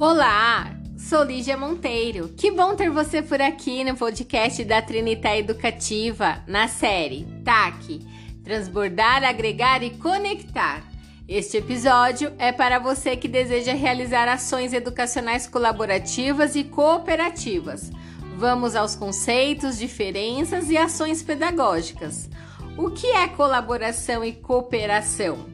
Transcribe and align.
Olá, 0.00 0.76
sou 0.96 1.24
Lígia 1.24 1.56
Monteiro. 1.56 2.28
Que 2.28 2.52
bom 2.52 2.76
ter 2.76 2.88
você 2.88 3.20
por 3.20 3.42
aqui 3.42 3.82
no 3.82 3.96
podcast 3.96 4.64
da 4.64 4.80
Trinita 4.80 5.36
Educativa, 5.36 6.40
na 6.46 6.68
série 6.68 7.26
TAC 7.44 8.06
Transbordar, 8.44 9.24
Agregar 9.24 9.82
e 9.82 9.90
Conectar. 9.90 10.84
Este 11.26 11.56
episódio 11.56 12.32
é 12.38 12.52
para 12.52 12.78
você 12.78 13.16
que 13.16 13.26
deseja 13.26 13.74
realizar 13.74 14.28
ações 14.28 14.72
educacionais 14.72 15.48
colaborativas 15.48 16.54
e 16.54 16.62
cooperativas. 16.62 17.90
Vamos 18.36 18.76
aos 18.76 18.94
conceitos, 18.94 19.76
diferenças 19.76 20.70
e 20.70 20.76
ações 20.76 21.24
pedagógicas. 21.24 22.30
O 22.76 22.88
que 22.92 23.08
é 23.08 23.26
colaboração 23.26 24.24
e 24.24 24.32
cooperação? 24.32 25.46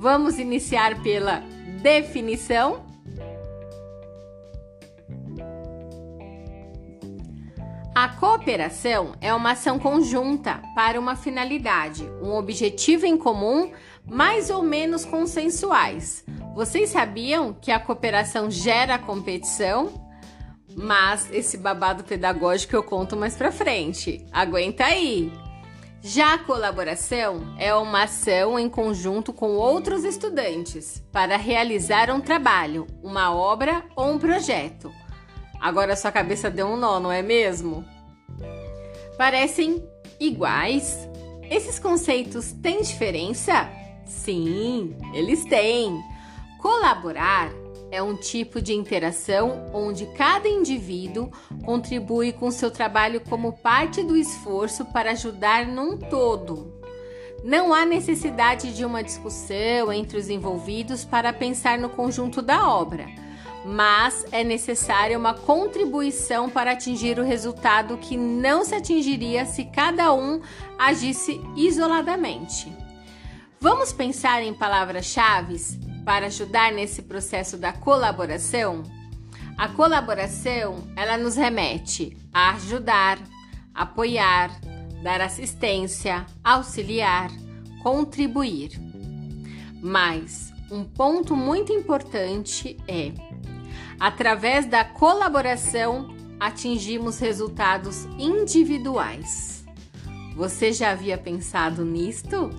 Vamos 0.00 0.36
iniciar 0.40 1.00
pela 1.00 1.44
definição? 1.80 2.83
A 8.04 8.08
cooperação 8.10 9.14
é 9.18 9.32
uma 9.32 9.52
ação 9.52 9.78
conjunta 9.78 10.60
para 10.74 11.00
uma 11.00 11.16
finalidade, 11.16 12.04
um 12.20 12.34
objetivo 12.34 13.06
em 13.06 13.16
comum, 13.16 13.72
mais 14.04 14.50
ou 14.50 14.62
menos 14.62 15.06
consensuais. 15.06 16.22
Vocês 16.54 16.90
sabiam 16.90 17.54
que 17.54 17.72
a 17.72 17.80
cooperação 17.80 18.50
gera 18.50 18.98
competição? 18.98 19.90
Mas 20.76 21.32
esse 21.32 21.56
babado 21.56 22.04
pedagógico 22.04 22.76
eu 22.76 22.82
conto 22.82 23.16
mais 23.16 23.36
pra 23.36 23.50
frente. 23.50 24.26
Aguenta 24.30 24.84
aí! 24.84 25.32
Já 26.02 26.34
a 26.34 26.38
colaboração 26.38 27.54
é 27.58 27.74
uma 27.74 28.02
ação 28.02 28.58
em 28.58 28.68
conjunto 28.68 29.32
com 29.32 29.52
outros 29.52 30.04
estudantes 30.04 31.02
para 31.10 31.38
realizar 31.38 32.10
um 32.10 32.20
trabalho, 32.20 32.86
uma 33.02 33.34
obra 33.34 33.82
ou 33.96 34.10
um 34.10 34.18
projeto. 34.18 34.92
Agora 35.58 35.96
sua 35.96 36.12
cabeça 36.12 36.50
deu 36.50 36.66
um 36.66 36.76
nó, 36.76 37.00
não 37.00 37.10
é 37.10 37.22
mesmo? 37.22 37.93
Parecem 39.16 39.88
iguais? 40.18 41.08
Esses 41.48 41.78
conceitos 41.78 42.52
têm 42.52 42.82
diferença? 42.82 43.70
Sim, 44.04 44.96
eles 45.14 45.44
têm. 45.44 46.02
Colaborar 46.60 47.52
é 47.92 48.02
um 48.02 48.16
tipo 48.16 48.60
de 48.60 48.74
interação 48.74 49.70
onde 49.72 50.06
cada 50.14 50.48
indivíduo 50.48 51.30
contribui 51.64 52.32
com 52.32 52.50
seu 52.50 52.70
trabalho 52.70 53.20
como 53.20 53.52
parte 53.52 54.02
do 54.02 54.16
esforço 54.16 54.84
para 54.86 55.12
ajudar 55.12 55.64
num 55.66 55.96
todo. 55.96 56.74
Não 57.44 57.72
há 57.72 57.84
necessidade 57.84 58.74
de 58.74 58.84
uma 58.84 59.02
discussão 59.02 59.92
entre 59.92 60.18
os 60.18 60.28
envolvidos 60.28 61.04
para 61.04 61.32
pensar 61.32 61.78
no 61.78 61.90
conjunto 61.90 62.42
da 62.42 62.68
obra 62.68 63.06
mas 63.64 64.26
é 64.30 64.44
necessária 64.44 65.18
uma 65.18 65.32
contribuição 65.32 66.50
para 66.50 66.72
atingir 66.72 67.18
o 67.18 67.24
resultado 67.24 67.96
que 67.96 68.16
não 68.16 68.64
se 68.64 68.74
atingiria 68.74 69.46
se 69.46 69.64
cada 69.64 70.12
um 70.12 70.40
agisse 70.78 71.40
isoladamente. 71.56 72.70
Vamos 73.58 73.92
pensar 73.92 74.42
em 74.42 74.52
palavras-chave 74.52 75.56
para 76.04 76.26
ajudar 76.26 76.70
nesse 76.72 77.00
processo 77.00 77.56
da 77.56 77.72
colaboração? 77.72 78.82
A 79.56 79.68
colaboração, 79.68 80.86
ela 80.94 81.16
nos 81.16 81.36
remete 81.36 82.14
a 82.32 82.50
ajudar, 82.50 83.18
apoiar, 83.74 84.50
dar 85.02 85.22
assistência, 85.22 86.26
auxiliar, 86.42 87.30
contribuir. 87.82 88.72
Mas 89.80 90.52
um 90.70 90.84
ponto 90.84 91.34
muito 91.34 91.72
importante 91.72 92.76
é 92.86 93.12
Através 93.98 94.66
da 94.66 94.84
colaboração, 94.84 96.14
atingimos 96.38 97.18
resultados 97.18 98.04
individuais. 98.18 99.64
Você 100.36 100.72
já 100.72 100.90
havia 100.90 101.16
pensado 101.16 101.84
nisto? 101.84 102.50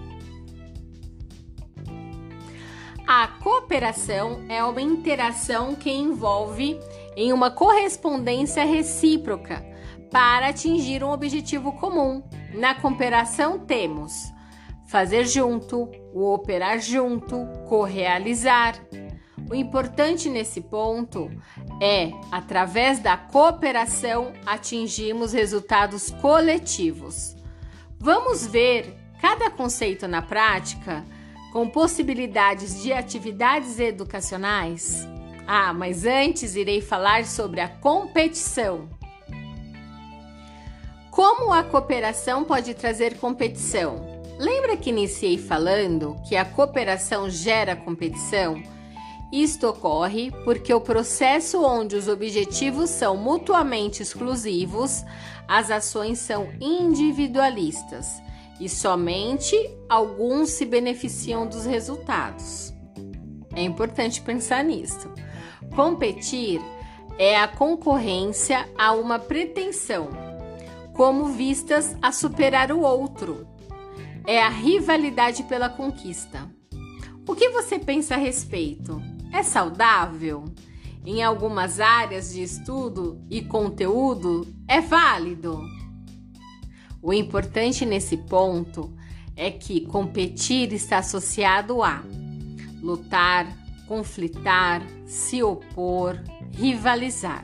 A 3.08 3.28
cooperação 3.28 4.44
é 4.50 4.64
uma 4.64 4.82
interação 4.82 5.76
que 5.76 5.92
envolve 5.92 6.80
em 7.16 7.32
uma 7.32 7.52
correspondência 7.52 8.66
recíproca 8.66 9.64
para 10.10 10.48
atingir 10.48 11.04
um 11.04 11.12
objetivo 11.12 11.74
comum. 11.74 12.24
Na 12.54 12.74
cooperação 12.74 13.60
temos 13.60 14.34
fazer 14.88 15.26
junto, 15.26 15.90
o 16.14 16.34
operar 16.34 16.80
junto, 16.80 17.46
correalizar, 17.68 18.76
o 19.50 19.56
importante 19.56 20.30
nesse 20.30 20.62
ponto 20.62 21.32
é, 21.82 22.12
através 22.32 23.00
da 23.00 23.16
cooperação, 23.16 24.34
atingirmos 24.46 25.34
resultados 25.34 26.10
coletivos. 26.22 27.36
Vamos 28.00 28.46
ver 28.46 28.96
cada 29.22 29.50
conceito 29.50 30.08
na 30.08 30.22
prática 30.22 31.06
com 31.52 31.70
possibilidades 31.70 32.82
de 32.82 32.92
atividades 32.92 33.80
educacionais? 33.80 35.08
Ah, 35.48 35.74
mas 35.74 36.06
antes 36.06 36.56
irei 36.56 36.82
falar 36.82 37.26
sobre 37.26 37.62
a 37.62 37.68
competição. 37.68 38.90
Como 41.12 41.54
a 41.54 41.64
cooperação 41.64 42.44
pode 42.44 42.74
trazer 42.74 43.18
competição? 43.20 44.06
Lembra 44.38 44.76
que 44.76 44.90
iniciei 44.90 45.38
falando 45.38 46.18
que 46.28 46.36
a 46.36 46.44
cooperação 46.44 47.30
gera 47.30 47.74
competição? 47.74 48.62
Isto 49.32 49.70
ocorre 49.70 50.32
porque 50.44 50.74
o 50.74 50.80
processo 50.80 51.62
onde 51.64 51.96
os 51.96 52.08
objetivos 52.08 52.90
são 52.90 53.18
mutuamente 53.18 54.02
exclusivos, 54.02 55.04
as 55.48 55.72
ações 55.72 56.20
são 56.20 56.48
individualistas 56.62 58.22
e 58.60 58.70
somente 58.70 59.56
alguns 59.90 60.50
se 60.50 60.66
beneficiam 60.66 61.48
dos 61.48 61.66
resultados. 61.66 62.74
É 63.54 63.62
importante 63.62 64.22
pensar 64.22 64.64
nisso. 64.64 65.12
Competir 65.76 66.62
é 67.18 67.38
a 67.38 67.48
concorrência 67.48 68.70
a 68.78 68.94
uma 68.94 69.18
pretensão, 69.18 70.10
como 70.94 71.26
vistas 71.28 71.96
a 72.02 72.12
superar 72.12 72.72
o 72.72 72.82
outro. 72.82 73.48
É 74.26 74.42
a 74.42 74.50
rivalidade 74.50 75.44
pela 75.44 75.70
conquista. 75.70 76.50
O 77.28 77.36
que 77.36 77.50
você 77.50 77.80
pensa 77.80 78.16
a 78.16 78.18
respeito? 78.18 79.02
É 79.36 79.44
saudável? 79.44 80.46
Em 81.06 81.22
algumas 81.22 81.82
áreas 81.82 82.32
de 82.32 82.42
estudo 82.42 83.22
e 83.30 83.42
conteúdo, 83.42 84.48
é 84.66 84.80
válido? 84.80 85.62
O 87.02 87.12
importante 87.12 87.86
nesse 87.86 88.16
ponto 88.16 88.96
é 89.36 89.52
que 89.52 89.82
competir 89.82 90.72
está 90.72 91.00
associado 91.00 91.84
a 91.84 92.02
lutar, 92.82 93.46
conflitar, 93.90 94.82
se 95.06 95.44
opor, 95.44 96.18
rivalizar. 96.54 97.44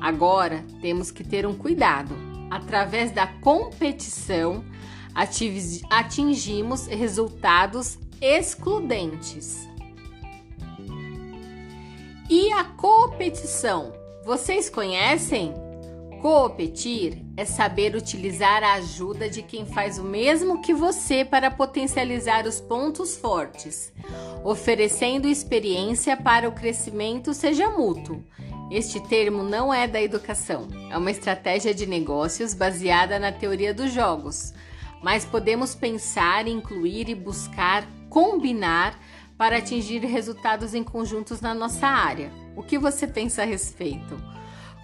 Agora 0.00 0.64
temos 0.80 1.10
que 1.10 1.22
ter 1.22 1.46
um 1.46 1.54
cuidado. 1.54 2.16
Através 2.50 3.10
da 3.10 3.26
competição, 3.26 4.64
atingimos 5.90 6.86
resultados 6.86 7.98
excludentes. 8.18 9.68
E 12.30 12.52
a 12.52 12.62
competição? 12.62 13.90
Vocês 14.22 14.68
conhecem? 14.68 15.54
Competir 16.20 17.24
é 17.38 17.46
saber 17.46 17.94
utilizar 17.94 18.62
a 18.62 18.74
ajuda 18.74 19.30
de 19.30 19.40
quem 19.40 19.64
faz 19.64 19.98
o 19.98 20.04
mesmo 20.04 20.60
que 20.60 20.74
você 20.74 21.24
para 21.24 21.50
potencializar 21.50 22.46
os 22.46 22.60
pontos 22.60 23.16
fortes, 23.16 23.90
oferecendo 24.44 25.26
experiência 25.26 26.18
para 26.18 26.46
o 26.46 26.52
crescimento 26.52 27.32
seja 27.32 27.70
mútuo. 27.70 28.22
Este 28.70 29.00
termo 29.00 29.42
não 29.42 29.72
é 29.72 29.88
da 29.88 30.02
educação, 30.02 30.68
é 30.90 30.98
uma 30.98 31.10
estratégia 31.10 31.72
de 31.72 31.86
negócios 31.86 32.52
baseada 32.52 33.18
na 33.18 33.32
teoria 33.32 33.72
dos 33.72 33.90
jogos, 33.90 34.52
mas 35.02 35.24
podemos 35.24 35.74
pensar, 35.74 36.46
incluir 36.46 37.08
e 37.08 37.14
buscar 37.14 37.88
combinar 38.10 38.98
para 39.38 39.58
atingir 39.58 40.00
resultados 40.00 40.74
em 40.74 40.82
conjuntos 40.82 41.40
na 41.40 41.54
nossa 41.54 41.86
área. 41.86 42.32
O 42.56 42.62
que 42.62 42.76
você 42.76 43.06
pensa 43.06 43.42
a 43.42 43.46
respeito? 43.46 44.20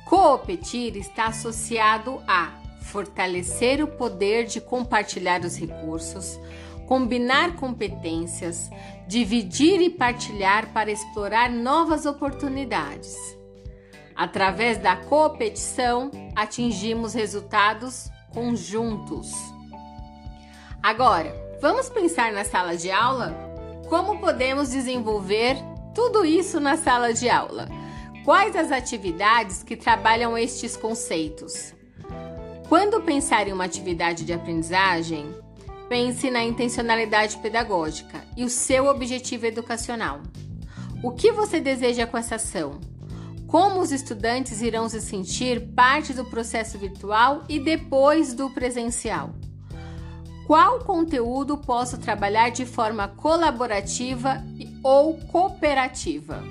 Competir 0.07 0.97
está 0.97 1.27
associado 1.27 2.23
a 2.29 2.53
fortalecer 2.81 3.83
o 3.83 3.89
poder 3.89 4.45
de 4.45 4.61
compartilhar 4.61 5.41
os 5.41 5.57
recursos, 5.57 6.39
combinar 6.87 7.57
competências, 7.57 8.71
dividir 9.09 9.81
e 9.81 9.91
partilhar 9.91 10.73
para 10.73 10.93
explorar 10.93 11.51
novas 11.51 12.07
oportunidades. 12.07 13.17
Através 14.15 14.79
da 14.79 14.95
competição, 14.95 16.11
atingimos 16.37 17.15
resultados 17.15 18.09
conjuntos. 18.33 19.33
Agora, 20.81 21.35
vamos 21.61 21.89
pensar 21.89 22.31
na 22.33 22.45
sala 22.45 22.77
de 22.77 22.91
aula? 22.93 23.54
Como 23.89 24.19
podemos 24.19 24.71
desenvolver 24.71 25.57
Tudo 25.95 26.25
isso 26.25 26.59
na 26.59 26.77
sala 26.77 27.15
de 27.15 27.29
aula. 27.29 27.69
Quais 28.25 28.57
as 28.57 28.73
atividades 28.73 29.63
que 29.63 29.77
trabalham 29.77 30.37
estes 30.37 30.77
conceitos? 30.77 31.73
Quando 32.69 33.03
pensar 33.03 33.47
em 33.47 33.53
uma 33.53 33.65
atividade 33.65 34.25
de 34.25 34.33
aprendizagem, 34.33 35.33
pense 35.89 36.31
na 36.33 36.43
intencionalidade 36.43 37.37
pedagógica 37.37 38.25
e 38.37 38.43
o 38.43 38.51
seu 38.51 38.87
objetivo 38.87 39.47
educacional. 39.47 40.21
O 41.01 41.13
que 41.13 41.31
você 41.31 41.61
deseja 41.61 42.07
com 42.07 42.19
essa 42.19 42.37
ação? 42.37 42.81
Como 43.47 43.79
os 43.79 43.93
estudantes 43.93 44.63
irão 44.63 44.89
se 44.89 45.01
sentir 45.01 45.61
parte 45.75 46.13
do 46.13 46.25
processo 46.25 46.77
virtual 46.77 47.45
e 47.49 47.61
depois 47.61 48.35
do 48.35 48.51
presencial? 48.51 49.31
Qual 50.47 50.81
conteúdo 50.81 51.57
posso 51.57 51.97
trabalhar 51.97 52.51
de 52.51 52.67
forma 52.67 53.09
colaborativa 53.09 54.45
ou 54.83 55.15
cooperativa? 55.29 56.43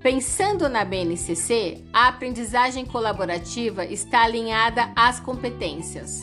Pensando 0.00 0.68
na 0.68 0.84
BNCC, 0.84 1.82
a 1.92 2.06
aprendizagem 2.06 2.86
colaborativa 2.86 3.84
está 3.84 4.22
alinhada 4.22 4.92
às 4.94 5.18
competências 5.18 6.20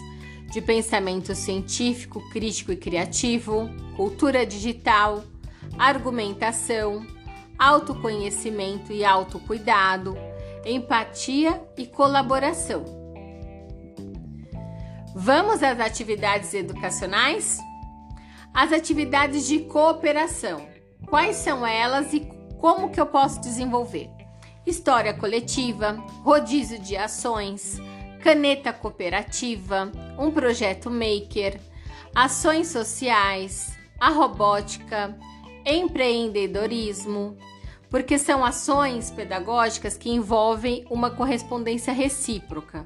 de 0.53 0.61
pensamento 0.61 1.35
científico, 1.35 2.21
crítico 2.29 2.71
e 2.71 2.77
criativo, 2.77 3.69
cultura 3.97 4.45
digital, 4.45 5.21
argumentação, 5.77 7.05
autoconhecimento 7.59 8.93
e 8.93 9.03
autocuidado, 9.03 10.15
empatia 10.65 11.61
e 11.77 11.85
colaboração. 11.85 13.02
Vamos 15.15 15.61
às 15.61 15.79
atividades 15.79 16.55
educacionais? 16.55 17.59
As 18.51 18.71
atividades 18.71 19.45
de 19.45 19.59
cooperação. 19.59 20.67
Quais 21.07 21.35
são 21.35 21.65
elas 21.65 22.13
e 22.13 22.27
como 22.59 22.89
que 22.89 22.99
eu 22.99 23.05
posso 23.05 23.39
desenvolver? 23.39 24.09
História 24.65 25.13
coletiva, 25.13 26.03
rodízio 26.23 26.79
de 26.79 26.97
ações, 26.97 27.79
caneta 28.23 28.73
cooperativa, 28.73 29.91
um 30.17 30.31
projeto 30.31 30.89
maker, 30.89 31.59
ações 32.15 32.69
sociais, 32.69 33.77
a 33.99 34.09
robótica, 34.09 35.15
empreendedorismo, 35.63 37.37
porque 37.87 38.17
são 38.17 38.43
ações 38.43 39.11
pedagógicas 39.11 39.95
que 39.95 40.09
envolvem 40.09 40.87
uma 40.89 41.11
correspondência 41.11 41.93
recíproca 41.93 42.83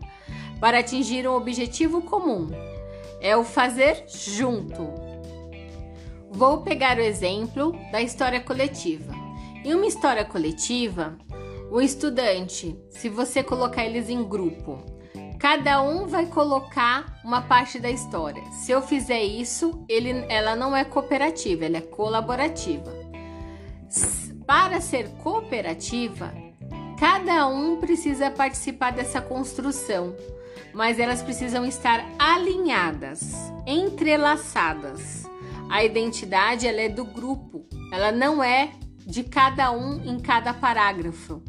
para 0.59 0.79
atingir 0.79 1.27
um 1.27 1.35
objetivo 1.35 2.01
comum. 2.01 2.49
É 3.19 3.35
o 3.35 3.43
fazer 3.43 4.05
junto. 4.07 4.93
Vou 6.29 6.61
pegar 6.61 6.97
o 6.97 7.01
exemplo 7.01 7.73
da 7.91 8.01
história 8.01 8.41
coletiva. 8.41 9.13
Em 9.63 9.73
uma 9.73 9.87
história 9.87 10.23
coletiva, 10.23 11.17
o 11.71 11.81
estudante, 11.81 12.79
se 12.89 13.09
você 13.09 13.43
colocar 13.43 13.83
eles 13.83 14.09
em 14.09 14.23
grupo, 14.23 14.77
cada 15.39 15.81
um 15.81 16.07
vai 16.07 16.25
colocar 16.25 17.19
uma 17.23 17.41
parte 17.41 17.79
da 17.79 17.89
história. 17.89 18.43
Se 18.51 18.71
eu 18.71 18.81
fizer 18.81 19.23
isso, 19.23 19.83
ele, 19.89 20.25
ela 20.29 20.55
não 20.55 20.75
é 20.75 20.83
cooperativa, 20.83 21.65
ela 21.65 21.77
é 21.77 21.81
colaborativa. 21.81 22.91
Para 24.45 24.79
ser 24.79 25.09
cooperativa, 25.23 26.33
cada 26.99 27.47
um 27.47 27.77
precisa 27.77 28.31
participar 28.31 28.91
dessa 28.91 29.19
construção, 29.19 30.15
mas 30.73 30.99
elas 30.99 31.21
precisam 31.21 31.65
estar 31.65 32.05
alinhadas, 32.17 33.33
entrelaçadas. 33.65 35.25
A 35.69 35.83
identidade 35.83 36.67
ela 36.67 36.81
é 36.81 36.89
do 36.89 37.05
grupo, 37.05 37.65
ela 37.91 38.11
não 38.11 38.43
é 38.43 38.71
de 39.05 39.23
cada 39.23 39.71
um 39.71 40.03
em 40.03 40.19
cada 40.19 40.53
parágrafo. 40.53 41.41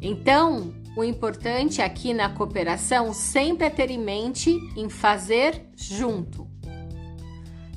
Então, 0.00 0.74
o 0.96 1.04
importante 1.04 1.80
aqui 1.80 2.12
na 2.12 2.28
cooperação 2.28 3.12
sempre 3.12 3.66
é 3.66 3.70
ter 3.70 3.90
em 3.90 3.98
mente 3.98 4.50
em 4.76 4.88
fazer 4.88 5.64
junto. 5.76 6.48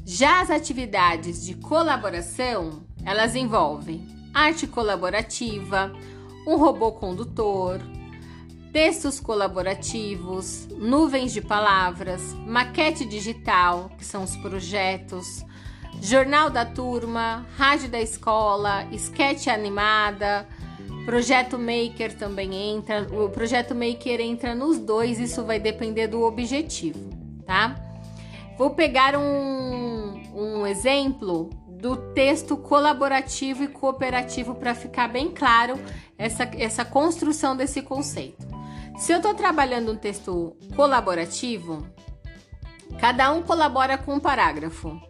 Já 0.06 0.42
as 0.42 0.50
atividades 0.50 1.46
de 1.46 1.56
colaboração, 1.56 2.84
elas 3.06 3.36
envolvem 3.36 4.08
arte 4.34 4.66
colaborativa, 4.66 5.92
um 6.48 6.56
robô 6.56 6.94
condutor, 6.94 7.80
textos 8.72 9.20
colaborativos, 9.20 10.68
nuvens 10.72 11.34
de 11.34 11.42
palavras, 11.42 12.22
maquete 12.46 13.06
digital, 13.06 13.92
que 13.98 14.06
são 14.06 14.24
os 14.24 14.36
projetos, 14.38 15.46
Jornal 16.02 16.50
da 16.50 16.66
Turma, 16.66 17.46
Rádio 17.58 17.90
da 17.90 18.00
Escola, 18.00 18.88
Sketch 18.92 19.48
Animada, 19.48 20.48
Projeto 21.06 21.58
Maker 21.58 22.16
também 22.18 22.54
entra. 22.54 23.08
O 23.12 23.30
Projeto 23.30 23.76
Maker 23.76 24.22
entra 24.22 24.56
nos 24.56 24.80
dois, 24.80 25.20
isso 25.20 25.44
vai 25.44 25.60
depender 25.60 26.08
do 26.08 26.22
objetivo, 26.22 27.10
tá? 27.46 27.76
Vou 28.58 28.70
pegar 28.70 29.18
um, 29.18 30.24
um 30.34 30.66
exemplo 30.66 31.50
do 31.68 31.98
texto 32.14 32.56
colaborativo 32.56 33.64
e 33.64 33.68
cooperativo 33.68 34.54
para 34.56 34.76
ficar 34.76 35.08
bem 35.08 35.30
claro 35.32 35.80
essa, 36.18 36.44
essa 36.58 36.86
construção 36.86 37.56
desse 37.56 37.82
conceito. 37.82 38.51
Se 39.02 39.12
eu 39.12 39.18
estou 39.18 39.34
trabalhando 39.34 39.92
um 39.92 39.96
texto 39.96 40.56
colaborativo, 40.76 41.84
cada 43.00 43.32
um 43.34 43.42
colabora 43.42 43.98
com 43.98 44.14
um 44.14 44.20
parágrafo 44.20 45.02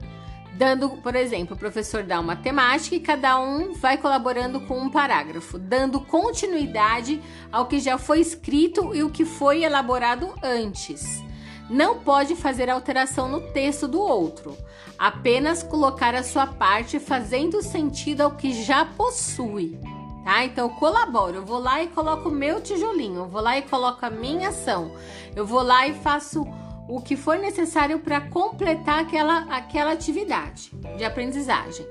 dando, 0.54 0.92
por 0.92 1.14
exemplo, 1.14 1.58
o 1.58 1.60
professor 1.60 2.02
dá 2.02 2.18
uma 2.18 2.38
temática 2.38 2.96
e 2.96 3.02
cada 3.02 3.38
um 3.38 3.74
vai 3.74 3.98
colaborando 3.98 4.62
com 4.62 4.80
um 4.80 4.90
parágrafo, 4.90 5.60
dando 5.60 6.00
continuidade 6.00 7.22
ao 7.52 7.66
que 7.66 7.82
já 7.82 7.98
foi 7.98 8.22
escrito 8.22 8.96
e 8.96 9.04
o 9.04 9.10
que 9.10 9.26
foi 9.26 9.66
elaborado 9.66 10.34
antes. 10.42 11.22
Não 11.70 12.00
pode 12.00 12.34
fazer 12.34 12.70
alteração 12.70 13.28
no 13.28 13.52
texto 13.52 13.90
do 13.90 14.00
outro, 14.00 14.58
apenas 14.98 15.64
colocar 15.64 16.16
a 16.16 16.24
sua 16.24 16.48
parte 16.48 16.98
fazendo 16.98 17.62
sentido 17.62 18.22
ao 18.22 18.32
que 18.38 18.54
já 18.64 18.86
possui. 18.86 19.78
Tá? 20.24 20.46
Então 20.46 20.68
eu 20.68 20.76
colaboro, 20.76 21.38
eu 21.38 21.46
vou 21.46 21.60
lá 21.60 21.82
e 21.82 21.88
coloco 21.88 22.30
o 22.30 22.32
meu 22.32 22.62
tijolinho, 22.62 23.22
eu 23.22 23.28
vou 23.28 23.42
lá 23.42 23.58
e 23.58 23.64
coloco 23.64 24.06
a 24.06 24.10
minha 24.10 24.50
ação, 24.50 24.92
eu 25.36 25.46
vou 25.46 25.64
lá 25.64 25.88
e 25.88 25.94
faço 25.96 26.46
o 26.88 27.02
que 27.02 27.16
for 27.16 27.38
necessário 27.38 28.00
para 28.00 28.22
completar 28.22 29.00
aquela, 29.00 29.46
aquela 29.50 29.92
atividade 29.92 30.72
de 30.98 31.04
aprendizagem. 31.04 31.86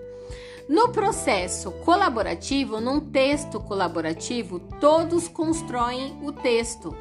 No 0.69 0.91
processo 0.91 1.73
colaborativo, 1.85 2.81
num 2.81 3.01
texto 3.01 3.59
colaborativo, 3.59 4.61
todos 4.79 5.27
constroem 5.27 6.17
o 6.23 6.31
texto. 6.31 6.97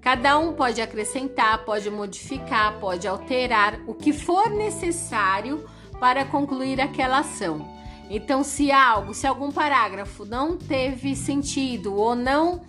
Cada 0.00 0.38
um 0.38 0.54
pode 0.54 0.80
acrescentar, 0.80 1.64
pode 1.64 1.90
modificar, 1.90 2.80
pode 2.80 3.06
alterar 3.06 3.80
o 3.86 3.92
que 3.92 4.12
for 4.12 4.48
necessário 4.48 5.68
para 6.00 6.24
concluir 6.24 6.80
aquela 6.80 7.18
ação. 7.18 7.81
Então, 8.14 8.44
se 8.44 8.70
algo, 8.70 9.14
se 9.14 9.26
algum 9.26 9.50
parágrafo 9.50 10.26
não 10.26 10.54
teve 10.54 11.16
sentido 11.16 11.96
ou 11.96 12.14
não 12.14 12.60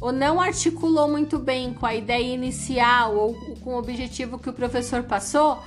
ou 0.00 0.12
não 0.12 0.40
articulou 0.40 1.08
muito 1.08 1.40
bem 1.40 1.74
com 1.74 1.84
a 1.84 1.92
ideia 1.92 2.32
inicial 2.32 3.16
ou 3.16 3.34
com 3.56 3.74
o 3.74 3.78
objetivo 3.78 4.38
que 4.38 4.48
o 4.48 4.52
professor 4.52 5.02
passou, 5.02 5.60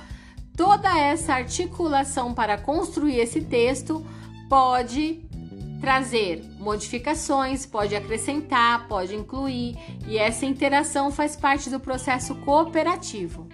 toda 0.56 0.98
essa 0.98 1.34
articulação 1.34 2.32
para 2.32 2.56
construir 2.56 3.18
esse 3.18 3.42
texto 3.42 4.02
pode 4.48 5.22
trazer 5.82 6.42
modificações, 6.58 7.66
pode 7.66 7.94
acrescentar, 7.94 8.88
pode 8.88 9.14
incluir, 9.14 9.76
e 10.08 10.16
essa 10.16 10.46
interação 10.46 11.10
faz 11.10 11.36
parte 11.36 11.68
do 11.68 11.78
processo 11.78 12.34
cooperativo. 12.36 13.45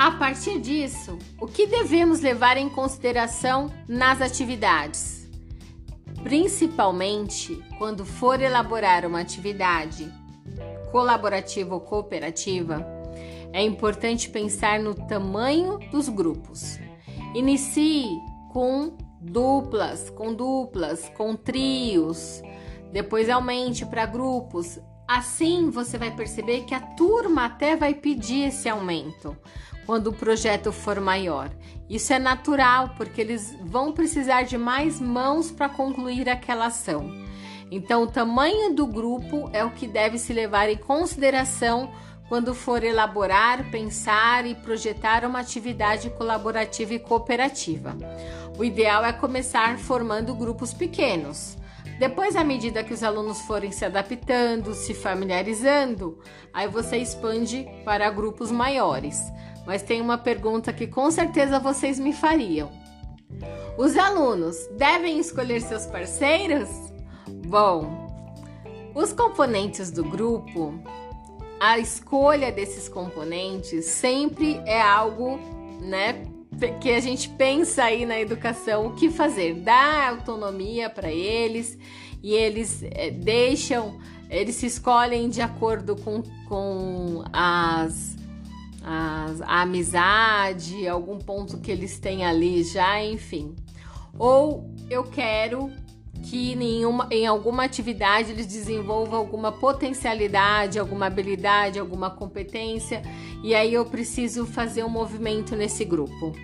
A 0.00 0.10
partir 0.12 0.58
disso, 0.58 1.18
o 1.38 1.46
que 1.46 1.66
devemos 1.66 2.20
levar 2.20 2.56
em 2.56 2.70
consideração 2.70 3.70
nas 3.86 4.20
atividades? 4.22 5.20
principalmente 6.22 7.62
quando 7.78 8.04
for 8.04 8.40
elaborar 8.40 9.06
uma 9.06 9.20
atividade 9.20 10.12
colaborativa 10.90 11.74
ou 11.74 11.80
cooperativa, 11.80 12.86
é 13.52 13.62
importante 13.62 14.28
pensar 14.28 14.78
no 14.78 14.94
tamanho 14.94 15.78
dos 15.90 16.08
grupos. 16.08 16.78
Inicie 17.34 18.06
com 18.52 18.96
duplas, 19.20 20.10
com 20.10 20.34
duplas, 20.34 21.08
com 21.16 21.34
trios, 21.34 22.42
depois 22.92 23.28
aumente 23.28 23.86
para 23.86 24.06
grupos. 24.06 24.78
Assim 25.12 25.70
você 25.70 25.98
vai 25.98 26.12
perceber 26.12 26.60
que 26.60 26.72
a 26.72 26.78
turma 26.78 27.46
até 27.46 27.74
vai 27.74 27.92
pedir 27.92 28.46
esse 28.46 28.68
aumento 28.68 29.36
quando 29.84 30.06
o 30.06 30.12
projeto 30.12 30.70
for 30.70 31.00
maior. 31.00 31.50
Isso 31.88 32.12
é 32.12 32.18
natural, 32.20 32.90
porque 32.96 33.20
eles 33.20 33.52
vão 33.60 33.90
precisar 33.90 34.42
de 34.42 34.56
mais 34.56 35.00
mãos 35.00 35.50
para 35.50 35.68
concluir 35.68 36.28
aquela 36.28 36.66
ação. 36.66 37.12
Então, 37.72 38.04
o 38.04 38.06
tamanho 38.06 38.72
do 38.72 38.86
grupo 38.86 39.50
é 39.52 39.64
o 39.64 39.72
que 39.72 39.88
deve 39.88 40.16
se 40.16 40.32
levar 40.32 40.68
em 40.68 40.76
consideração 40.76 41.90
quando 42.28 42.54
for 42.54 42.84
elaborar, 42.84 43.68
pensar 43.68 44.46
e 44.46 44.54
projetar 44.54 45.24
uma 45.24 45.40
atividade 45.40 46.08
colaborativa 46.10 46.94
e 46.94 47.00
cooperativa. 47.00 47.96
O 48.56 48.62
ideal 48.64 49.04
é 49.04 49.12
começar 49.12 49.76
formando 49.76 50.36
grupos 50.36 50.72
pequenos. 50.72 51.58
Depois, 52.00 52.34
à 52.34 52.42
medida 52.42 52.82
que 52.82 52.94
os 52.94 53.02
alunos 53.02 53.42
forem 53.42 53.70
se 53.70 53.84
adaptando, 53.84 54.72
se 54.72 54.94
familiarizando, 54.94 56.18
aí 56.50 56.66
você 56.66 56.96
expande 56.96 57.68
para 57.84 58.08
grupos 58.08 58.50
maiores. 58.50 59.20
Mas 59.66 59.82
tem 59.82 60.00
uma 60.00 60.16
pergunta 60.16 60.72
que 60.72 60.86
com 60.86 61.10
certeza 61.10 61.60
vocês 61.60 61.98
me 61.98 62.14
fariam. 62.14 62.72
Os 63.76 63.98
alunos 63.98 64.56
devem 64.78 65.18
escolher 65.18 65.60
seus 65.60 65.84
parceiros? 65.84 66.70
Bom, 67.46 68.06
os 68.94 69.12
componentes 69.12 69.90
do 69.90 70.02
grupo, 70.02 70.82
a 71.60 71.78
escolha 71.78 72.50
desses 72.50 72.88
componentes 72.88 73.84
sempre 73.84 74.58
é 74.64 74.80
algo, 74.80 75.38
né, 75.82 76.24
que 76.68 76.90
a 76.90 77.00
gente 77.00 77.28
pensa 77.30 77.84
aí 77.84 78.04
na 78.04 78.20
educação 78.20 78.86
o 78.86 78.94
que 78.94 79.10
fazer, 79.10 79.54
dar 79.54 80.10
autonomia 80.10 80.90
para 80.90 81.10
eles 81.10 81.78
e 82.22 82.34
eles 82.34 82.82
é, 82.82 83.10
deixam, 83.10 83.98
eles 84.28 84.56
se 84.56 84.66
escolhem 84.66 85.28
de 85.28 85.40
acordo 85.40 85.96
com, 85.96 86.22
com 86.46 87.24
as, 87.32 88.16
as, 88.82 89.40
a 89.42 89.62
amizade, 89.62 90.86
algum 90.86 91.18
ponto 91.18 91.58
que 91.58 91.70
eles 91.70 91.98
têm 91.98 92.24
ali 92.24 92.62
já, 92.62 93.02
enfim. 93.02 93.54
Ou 94.18 94.70
eu 94.90 95.04
quero 95.04 95.70
que 96.22 96.52
em, 96.52 96.84
uma, 96.84 97.08
em 97.10 97.26
alguma 97.26 97.64
atividade 97.64 98.32
eles 98.32 98.46
desenvolvam 98.46 99.18
alguma 99.18 99.50
potencialidade, 99.50 100.78
alguma 100.78 101.06
habilidade, 101.06 101.78
alguma 101.78 102.10
competência, 102.10 103.02
e 103.42 103.54
aí 103.54 103.72
eu 103.72 103.86
preciso 103.86 104.44
fazer 104.44 104.84
um 104.84 104.90
movimento 104.90 105.56
nesse 105.56 105.84
grupo. 105.84 106.34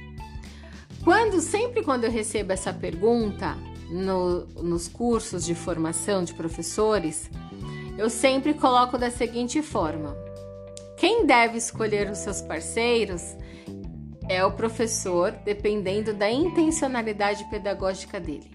Quando 1.07 1.41
sempre 1.41 1.85
quando 1.85 2.03
eu 2.03 2.11
recebo 2.11 2.53
essa 2.53 2.73
pergunta 2.73 3.57
no, 3.89 4.45
nos 4.61 4.89
cursos 4.89 5.47
de 5.47 5.55
formação 5.55 6.25
de 6.25 6.35
professores, 6.35 7.31
eu 7.97 8.11
sempre 8.11 8.53
coloco 8.53 8.99
da 8.99 9.09
seguinte 9.09 9.63
forma: 9.63 10.17
quem 10.97 11.25
deve 11.25 11.59
escolher 11.59 12.11
os 12.11 12.19
seus 12.19 12.41
parceiros 12.43 13.37
é 14.29 14.45
o 14.45 14.51
professor, 14.51 15.31
dependendo 15.45 16.13
da 16.13 16.29
intencionalidade 16.29 17.49
pedagógica 17.51 18.19
dele. 18.19 18.51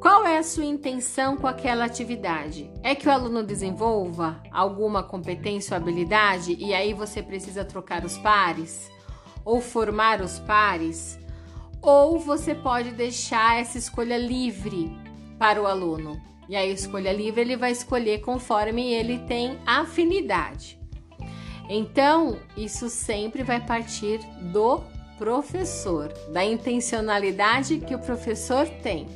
Qual 0.00 0.26
é 0.26 0.38
a 0.38 0.42
sua 0.42 0.64
intenção 0.64 1.36
com 1.36 1.46
aquela 1.46 1.84
atividade? 1.84 2.68
É 2.82 2.92
que 2.96 3.06
o 3.06 3.12
aluno 3.12 3.40
desenvolva 3.40 4.42
alguma 4.50 5.04
competência 5.04 5.76
ou 5.76 5.80
habilidade 5.80 6.56
e 6.58 6.74
aí 6.74 6.92
você 6.92 7.22
precisa 7.22 7.64
trocar 7.64 8.04
os 8.04 8.18
pares? 8.18 8.90
Ou 9.44 9.60
formar 9.60 10.20
os 10.20 10.40
pares? 10.40 11.21
Ou 11.82 12.16
você 12.16 12.54
pode 12.54 12.92
deixar 12.92 13.60
essa 13.60 13.76
escolha 13.76 14.16
livre 14.16 14.96
para 15.36 15.60
o 15.60 15.66
aluno? 15.66 16.20
E 16.48 16.54
aí, 16.54 16.72
escolha 16.72 17.12
livre 17.12 17.40
ele 17.40 17.56
vai 17.56 17.72
escolher 17.72 18.20
conforme 18.20 18.92
ele 18.92 19.18
tem 19.26 19.58
afinidade. 19.66 20.78
Então, 21.68 22.38
isso 22.56 22.88
sempre 22.88 23.42
vai 23.42 23.60
partir 23.64 24.18
do 24.52 24.80
professor, 25.18 26.12
da 26.32 26.44
intencionalidade 26.44 27.78
que 27.78 27.94
o 27.94 27.98
professor 27.98 28.68
tem. 28.82 29.06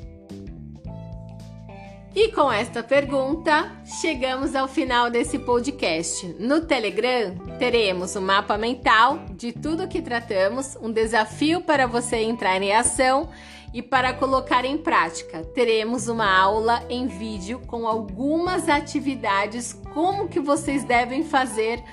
E 2.16 2.32
com 2.32 2.50
esta 2.50 2.82
pergunta, 2.82 3.70
chegamos 4.00 4.54
ao 4.56 4.66
final 4.66 5.10
desse 5.10 5.38
podcast. 5.38 6.26
No 6.40 6.62
Telegram, 6.62 7.36
teremos 7.58 8.16
um 8.16 8.22
mapa 8.22 8.56
mental 8.56 9.26
de 9.32 9.52
tudo 9.52 9.86
que 9.86 10.00
tratamos, 10.00 10.78
um 10.80 10.90
desafio 10.90 11.60
para 11.60 11.86
você 11.86 12.16
entrar 12.16 12.62
em 12.62 12.74
ação 12.74 13.28
e 13.74 13.82
para 13.82 14.14
colocar 14.14 14.64
em 14.64 14.78
prática. 14.78 15.42
Teremos 15.54 16.08
uma 16.08 16.34
aula 16.34 16.82
em 16.88 17.06
vídeo 17.06 17.60
com 17.66 17.86
algumas 17.86 18.66
atividades 18.66 19.78
como 19.92 20.26
que 20.26 20.40
vocês 20.40 20.84
devem 20.84 21.22
fazer 21.22 21.84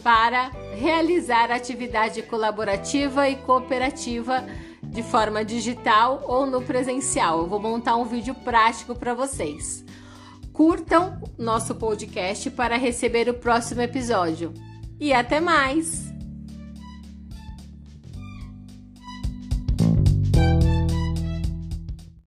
para 0.00 0.52
realizar 0.76 1.50
atividade 1.50 2.22
colaborativa 2.22 3.28
e 3.28 3.34
cooperativa 3.34 4.44
de 4.92 5.02
forma 5.02 5.44
digital 5.44 6.22
ou 6.26 6.46
no 6.46 6.62
presencial. 6.62 7.40
Eu 7.40 7.46
vou 7.46 7.58
montar 7.58 7.96
um 7.96 8.04
vídeo 8.04 8.34
prático 8.34 8.94
para 8.94 9.14
vocês. 9.14 9.84
Curtam 10.52 11.18
nosso 11.38 11.74
podcast 11.74 12.50
para 12.50 12.76
receber 12.76 13.28
o 13.28 13.34
próximo 13.34 13.80
episódio. 13.80 14.52
E 15.00 15.12
até 15.12 15.40
mais! 15.40 16.11